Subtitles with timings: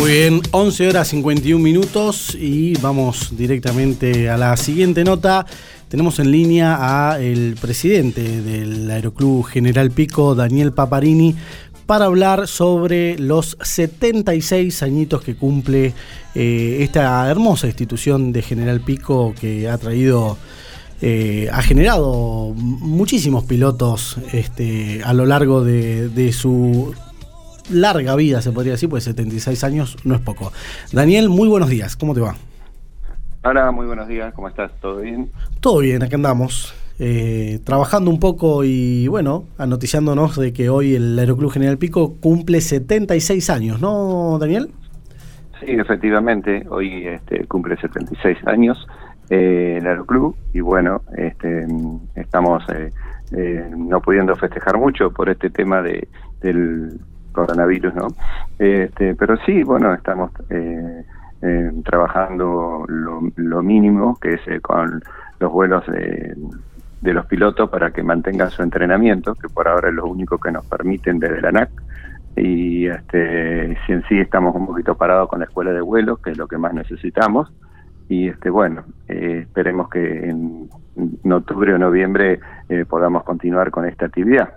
[0.00, 5.44] Muy bien, 11 horas 51 minutos y vamos directamente a la siguiente nota.
[5.88, 6.76] Tenemos en línea
[7.10, 11.34] a el presidente del Aeroclub General Pico, Daniel Paparini,
[11.86, 15.94] para hablar sobre los 76 añitos que cumple
[16.34, 20.38] eh, esta hermosa institución de General Pico que ha traído,
[21.02, 26.94] eh, ha generado muchísimos pilotos este, a lo largo de, de su
[27.70, 30.52] larga vida, se podría decir, pues 76 años no es poco.
[30.92, 32.34] Daniel, muy buenos días, ¿cómo te va?
[33.44, 34.72] Hola, muy buenos días, ¿cómo estás?
[34.80, 35.30] ¿Todo bien?
[35.60, 36.74] Todo bien, acá andamos.
[37.00, 42.60] Eh, trabajando un poco y bueno, anoticiándonos de que hoy el Aeroclub General Pico cumple
[42.60, 44.70] 76 años, ¿no, Daniel?
[45.60, 48.86] Sí, efectivamente, hoy este, cumple 76 años
[49.30, 51.66] eh, el Aeroclub y bueno, este,
[52.14, 52.92] estamos eh,
[53.32, 56.08] eh, no pudiendo festejar mucho por este tema de,
[56.40, 56.98] del
[57.38, 58.08] coronavirus, ¿no?
[58.58, 61.04] Este, pero sí, bueno, estamos eh,
[61.42, 65.02] eh, trabajando lo, mínimo, que es eh, con
[65.38, 66.34] los vuelos de,
[67.00, 70.50] de, los pilotos para que mantengan su entrenamiento, que por ahora es lo único que
[70.50, 71.70] nos permiten desde la ANAC.
[72.36, 76.30] Y este, si en sí estamos un poquito parados con la escuela de vuelos, que
[76.30, 77.52] es lo que más necesitamos.
[78.08, 83.86] Y este, bueno, eh, esperemos que en, en octubre o noviembre eh, podamos continuar con
[83.86, 84.54] esta actividad.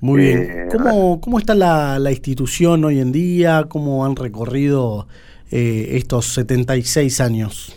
[0.00, 0.38] Muy bien.
[0.38, 3.64] Eh, ¿Cómo, ¿Cómo, está la, la, institución hoy en día?
[3.68, 5.06] ¿Cómo han recorrido
[5.50, 7.74] eh, estos 76 años?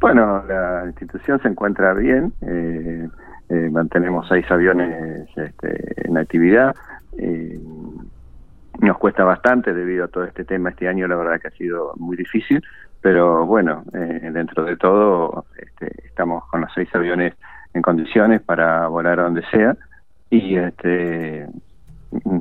[0.00, 2.32] Bueno, la institución se encuentra bien.
[2.40, 3.08] Eh,
[3.48, 6.74] eh mantenemos seis aviones este, en actividad.
[7.16, 7.60] Eh,
[8.80, 10.70] nos cuesta bastante debido a todo este tema.
[10.70, 12.62] Este año la verdad que ha sido muy difícil,
[13.02, 17.34] pero bueno, dentro de todo este, estamos con los seis aviones
[17.74, 19.76] en condiciones para volar a donde sea
[20.30, 21.46] y este,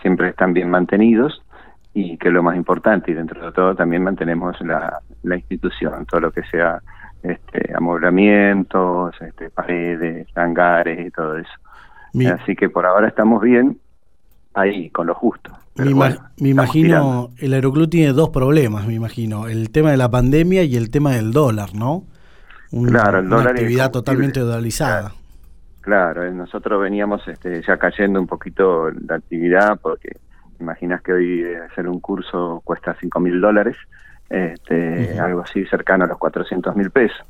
[0.00, 1.42] siempre están bien mantenidos
[1.94, 6.20] y que lo más importante y dentro de todo también mantenemos la, la institución, todo
[6.20, 6.80] lo que sea
[7.22, 11.50] este, amoblamientos, este, paredes, hangares y todo eso.
[12.14, 13.78] Mi, Así que por ahora estamos bien
[14.54, 15.50] ahí, con lo justo.
[15.76, 20.10] Me, bueno, me imagino, el Aeroclub tiene dos problemas, me imagino, el tema de la
[20.10, 22.04] pandemia y el tema del dólar, ¿no?
[22.70, 25.00] Un, claro, el dólar una actividad totalmente dolarizada.
[25.00, 25.21] Claro.
[25.82, 30.16] Claro, nosotros veníamos este, ya cayendo un poquito la actividad porque
[30.60, 33.76] imaginas que hoy hacer un curso cuesta cinco mil dólares,
[34.30, 37.26] este, algo así cercano a los 400 mil pesos.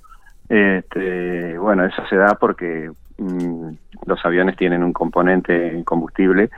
[0.48, 3.70] Este, bueno, eso se da porque mmm,
[4.04, 6.50] los aviones tienen un componente en combustible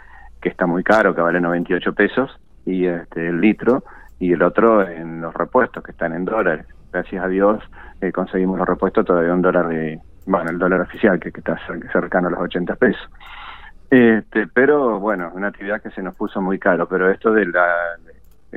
[0.42, 3.84] que está muy caro, que vale 98 pesos, y este, el litro,
[4.18, 6.66] y el otro en los repuestos, que están en dólares.
[6.92, 7.62] Gracias a Dios
[8.00, 11.58] eh, conseguimos los repuestos todavía un dólar de bueno, el dólar oficial, que, está
[11.92, 13.08] cercano a los 80 pesos.
[13.90, 17.66] Este, pero bueno, una actividad que se nos puso muy caro, pero esto de la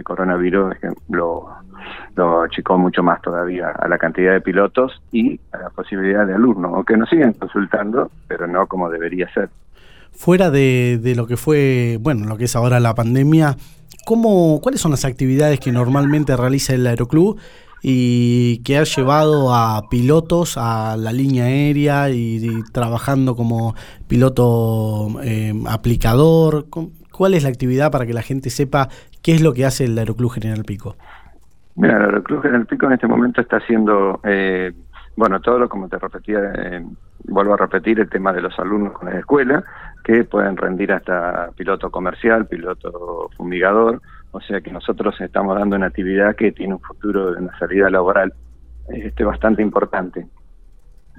[0.03, 0.75] coronavirus
[1.09, 1.47] lo,
[2.15, 6.33] lo achicó mucho más todavía a la cantidad de pilotos y a la posibilidad de
[6.33, 9.49] alumnos, aunque nos siguen consultando, pero no como debería ser.
[10.11, 13.55] Fuera de, de lo que fue, bueno, lo que es ahora la pandemia,
[14.05, 17.39] ¿cómo, ¿cuáles son las actividades que normalmente realiza el Aeroclub
[17.81, 23.75] y que ha llevado a pilotos a la línea aérea y, trabajando como
[24.07, 26.65] piloto eh, aplicador.
[27.11, 28.89] ¿Cuál es la actividad para que la gente sepa
[29.21, 30.95] qué es lo que hace el Aeroclub General Pico?
[31.75, 34.73] Mira, el Aeroclub General Pico en este momento está haciendo, eh,
[35.15, 36.85] bueno, todo lo como te repetía, eh,
[37.25, 39.63] vuelvo a repetir el tema de los alumnos con la escuela,
[40.03, 44.01] que pueden rendir hasta piloto comercial, piloto fumigador,
[44.37, 47.89] o sea que nosotros estamos dando una actividad que tiene un futuro de una salida
[47.89, 48.33] laboral
[48.87, 50.27] este bastante importante.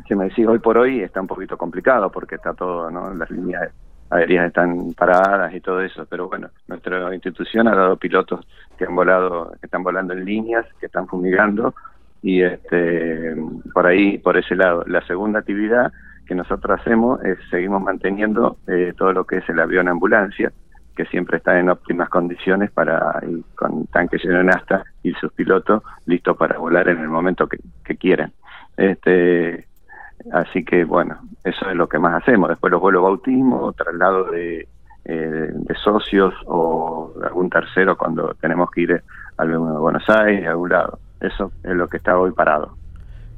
[0.07, 3.13] Si me decís hoy por hoy está un poquito complicado porque está todo, ¿no?
[3.15, 3.71] Las líneas
[4.11, 8.47] aéreas están paradas y todo eso, pero bueno, nuestra institución ha dado pilotos
[8.79, 11.75] que han volado, que están volando en líneas, que están fumigando
[12.23, 13.35] y este
[13.75, 14.85] por ahí, por ese lado.
[14.87, 15.93] La segunda actividad
[16.25, 20.53] que nosotros hacemos es seguimos manteniendo eh, todo lo que es el avión ambulancia,
[20.99, 25.85] que siempre está en óptimas condiciones para ir con tanque lleno nafta y sus pilotos
[26.07, 28.33] listos para volar en el momento que, que quieran.
[28.77, 29.69] Este,
[30.33, 32.49] así que bueno, eso es lo que más hacemos.
[32.49, 34.67] Después los vuelos bautismo, traslado de,
[35.05, 39.03] eh, de socios o algún tercero cuando tenemos que ir
[39.37, 40.99] a Buenos Aires, a algún lado.
[41.21, 42.78] Eso es lo que está hoy parado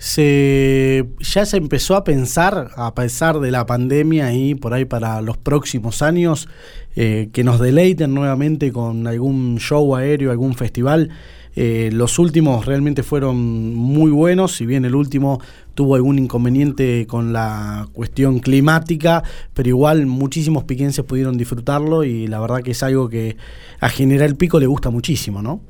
[0.01, 5.21] se ya se empezó a pensar, a pesar de la pandemia y por ahí para
[5.21, 6.49] los próximos años,
[6.97, 11.11] eh, que nos deleiten nuevamente con algún show aéreo, algún festival.
[11.55, 15.39] Eh, los últimos realmente fueron muy buenos, si bien el último
[15.75, 22.41] tuvo algún inconveniente con la cuestión climática, pero igual muchísimos piquenses pudieron disfrutarlo y la
[22.41, 23.37] verdad que es algo que
[23.81, 25.61] a General Pico le gusta muchísimo, ¿no?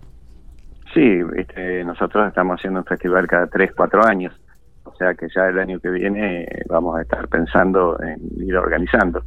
[0.92, 4.34] Sí, este, nosotros estamos haciendo un festival cada tres, cuatro años,
[4.84, 9.22] o sea que ya el año que viene vamos a estar pensando en ir organizando.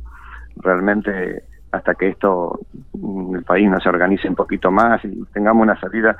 [0.57, 2.59] Realmente hasta que esto,
[2.93, 6.15] mm, el país no se organice un poquito más y tengamos una salida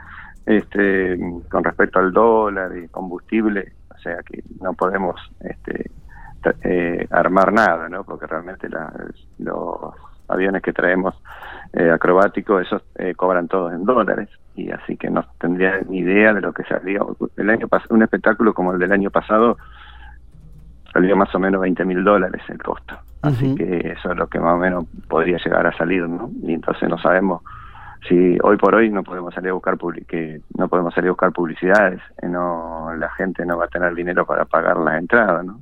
[0.45, 1.17] este,
[1.49, 5.91] con respecto al dólar y combustible, o sea que no podemos este,
[6.63, 8.03] eh, armar nada, ¿no?
[8.03, 8.67] Porque realmente
[9.39, 9.93] los
[10.33, 11.15] aviones que traemos
[11.73, 16.33] eh, acrobáticos, esos eh, cobran todos en dólares y así que no tendría ni idea
[16.33, 16.99] de lo que salía.
[17.37, 19.57] El año pasado, un espectáculo como el del año pasado
[20.91, 22.95] salió más o menos 20 mil dólares el costo.
[23.23, 26.29] Así que eso es lo que más o menos podría llegar a salir, ¿no?
[26.43, 27.41] Y entonces no sabemos
[28.07, 29.77] si hoy por hoy no podemos salir a buscar
[30.07, 34.25] que no podemos salir a buscar publicidades, no la gente no va a tener dinero
[34.25, 35.59] para pagar las entradas, ¿no?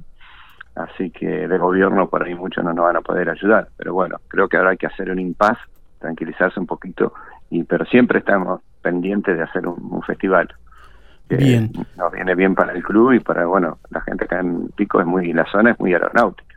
[0.76, 4.18] Así que de gobierno por ahí muchos no nos van a poder ayudar, pero bueno,
[4.28, 5.58] creo que ahora hay que hacer un impas,
[6.00, 7.14] tranquilizarse un poquito
[7.50, 10.50] y pero siempre estamos pendientes de hacer un, festival.
[11.30, 11.72] Bien.
[11.98, 15.06] Nos viene bien para el club y para, bueno, la gente acá en Pico es
[15.06, 16.56] muy, la zona es muy aeronáutica.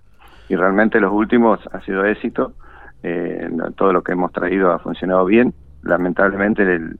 [0.49, 2.55] Y realmente los últimos ha sido éxito,
[3.03, 5.55] eh, todo lo que hemos traído ha funcionado bien.
[5.83, 6.99] Lamentablemente el,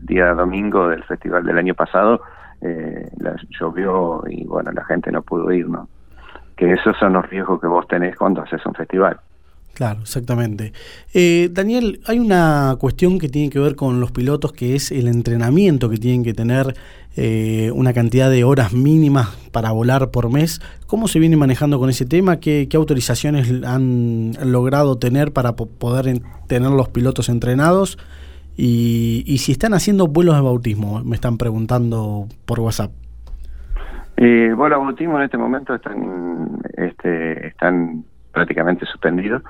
[0.00, 2.20] día domingo del festival del año pasado
[2.60, 3.08] eh,
[3.48, 5.88] llovió y bueno, la gente no pudo ir, ¿no?
[6.60, 9.18] Que esos son los riesgos que vos tenés cuando haces un festival.
[9.72, 10.74] Claro, exactamente.
[11.14, 15.08] Eh, Daniel, hay una cuestión que tiene que ver con los pilotos, que es el
[15.08, 16.74] entrenamiento que tienen que tener
[17.16, 20.60] eh, una cantidad de horas mínimas para volar por mes.
[20.86, 22.40] ¿Cómo se viene manejando con ese tema?
[22.40, 27.96] ¿Qué, autorizaciones han logrado tener para poder tener los pilotos entrenados?
[28.54, 32.92] Y, si están haciendo vuelos de bautismo, me están preguntando por WhatsApp.
[34.20, 39.40] Vuelos de bautismo en este momento están, este, están prácticamente suspendido.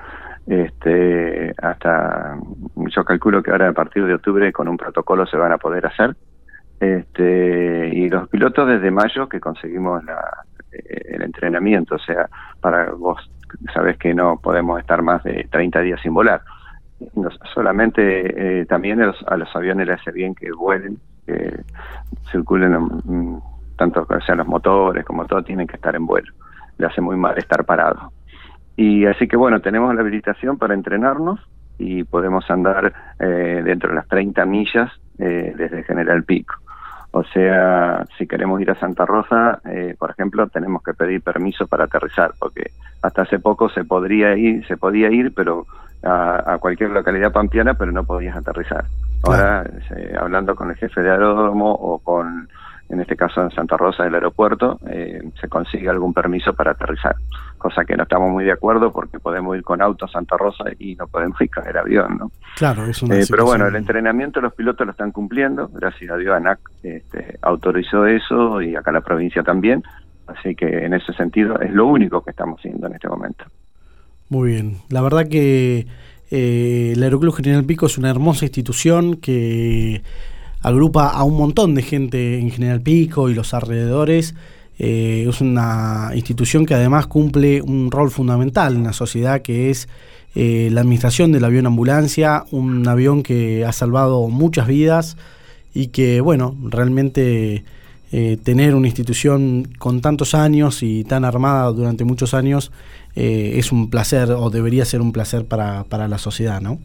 [0.47, 2.37] Este, hasta
[2.75, 5.85] yo calculo que ahora a partir de octubre con un protocolo se van a poder
[5.85, 6.15] hacer.
[6.79, 10.03] Este, y los pilotos desde mayo que conseguimos
[10.71, 12.29] eh, el entrenamiento, o sea,
[12.61, 13.29] para vos
[13.73, 16.41] sabés que no podemos estar más de 30 días sin volar.
[17.53, 21.59] solamente eh, también a los, aviones les hace bien que vuelen, que
[22.31, 22.73] circulen
[23.81, 26.31] tanto sean los motores como todo, tienen que estar en vuelo.
[26.77, 28.11] Le hace muy mal estar parado.
[28.75, 31.39] Y así que bueno, tenemos la habilitación para entrenarnos
[31.79, 36.53] y podemos andar eh, dentro de las 30 millas eh, desde General Pico.
[37.13, 41.67] O sea, si queremos ir a Santa Rosa, eh, por ejemplo, tenemos que pedir permiso
[41.67, 45.65] para aterrizar, porque hasta hace poco se podría ir, se podía ir, pero
[46.03, 48.85] a, cualquier localidad pampeana, pero no podías aterrizar.
[49.23, 49.65] Ahora,
[50.19, 52.47] hablando con el jefe de aeródromo o con
[52.91, 57.15] en este caso en Santa Rosa del aeropuerto, eh, se consigue algún permiso para aterrizar,
[57.57, 60.65] cosa que no estamos muy de acuerdo porque podemos ir con auto a Santa Rosa
[60.77, 62.31] y no podemos ir con el avión, ¿no?
[62.57, 66.17] Claro, es una eh, Pero bueno, el entrenamiento los pilotos lo están cumpliendo, gracias a
[66.17, 69.81] Dios ANAC este, autorizó eso y acá la provincia también,
[70.27, 73.45] así que en ese sentido es lo único que estamos haciendo en este momento.
[74.27, 75.87] Muy bien, la verdad que
[76.29, 80.01] eh, el Aeroclub General Pico es una hermosa institución que
[80.61, 84.35] agrupa a un montón de gente en General Pico y los alrededores.
[84.79, 89.87] Eh, es una institución que además cumple un rol fundamental en la sociedad que es
[90.33, 95.17] eh, la administración del avión ambulancia, un avión que ha salvado muchas vidas
[95.73, 97.63] y que, bueno, realmente
[98.11, 102.71] eh, tener una institución con tantos años y tan armada durante muchos años
[103.13, 106.79] es un placer o debería ser un placer para, para la sociedad, ¿no?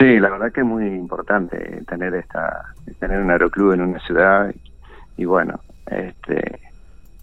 [0.00, 2.64] Sí, la verdad que es muy importante tener esta
[2.98, 4.50] tener un aeroclub en una ciudad
[5.18, 6.58] y, bueno, este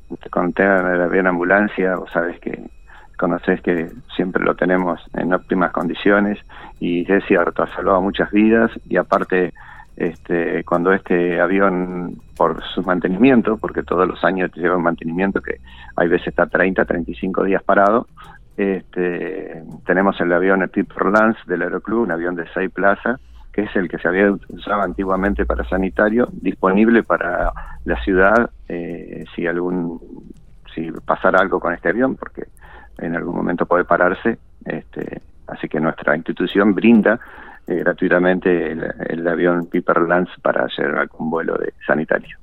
[0.10, 2.70] de la bien ambulancia, vos sabes que
[3.18, 6.38] conoces que siempre lo tenemos en óptimas condiciones
[6.80, 9.54] y es cierto, ha salvado muchas vidas y aparte
[9.96, 15.56] este cuando este avión por su mantenimiento, porque todos los años lleva un mantenimiento que
[15.96, 18.06] hay veces está 30, 35 días parado,
[18.58, 23.22] este, tenemos el avión el Piper Lance del Aeroclub, un avión de seis plazas,
[23.54, 27.54] que es el que se había usado antiguamente para sanitario, disponible para
[27.86, 30.02] la ciudad eh, si algún
[30.74, 32.48] si pasara algo con este avión, porque
[32.98, 34.40] en algún momento puede pararse.
[34.66, 37.20] Este, así que nuestra institución brinda
[37.68, 42.38] eh, gratuitamente el, el, avión Piper Lance para hacer algún vuelo de sanitario.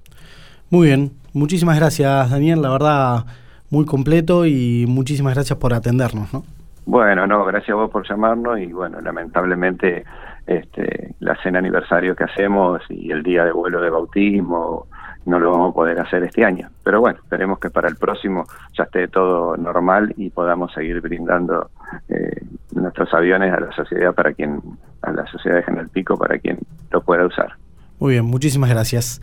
[0.70, 3.24] Muy bien, muchísimas gracias Daniel, la verdad
[3.70, 6.44] muy completo y muchísimas gracias por atendernos, ¿no?
[6.86, 10.04] Bueno, no, gracias a vos por llamarnos y bueno, lamentablemente
[10.46, 14.86] este, la cena aniversario que hacemos y el día de vuelo de bautismo
[15.24, 16.68] no lo vamos a poder hacer este año.
[16.82, 18.44] Pero bueno, esperemos que para el próximo
[18.76, 21.70] ya esté todo normal y podamos seguir brindando
[22.08, 22.42] eh,
[22.74, 24.60] nuestros aviones a la sociedad para quien,
[25.00, 26.58] a la sociedad de General Pico para quien
[26.90, 27.54] lo pueda usar.
[27.98, 29.22] Muy bien, muchísimas gracias.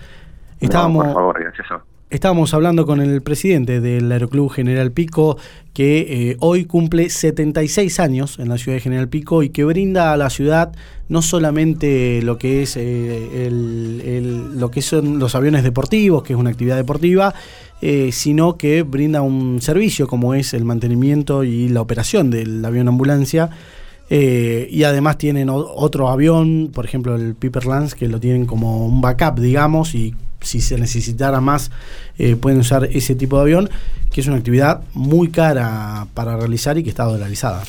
[0.59, 1.67] Estábamos, por favor, gracias.
[2.11, 5.37] Estábamos hablando con el presidente del Aeroclub General Pico,
[5.73, 10.11] que eh, hoy cumple 76 años en la ciudad de General Pico y que brinda
[10.11, 10.73] a la ciudad
[11.07, 16.49] no solamente lo que es eh, lo que son los aviones deportivos, que es una
[16.49, 17.33] actividad deportiva,
[17.81, 22.89] eh, sino que brinda un servicio como es el mantenimiento y la operación del avión
[22.89, 23.49] ambulancia.
[24.13, 28.99] Y además tienen otro avión, por ejemplo el Piper Lance, que lo tienen como un
[28.99, 31.71] backup, digamos, y si se necesitara más,
[32.17, 33.69] eh, pueden usar ese tipo de avión,
[34.11, 37.63] que es una actividad muy cara para realizar y que está dolarizada.